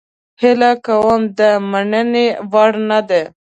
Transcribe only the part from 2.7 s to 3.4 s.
نه ده.